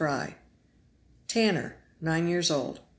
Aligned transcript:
Tanner 1.27 1.75
(nine 2.01 2.27
years 2.27 2.49
old). 2.49 2.79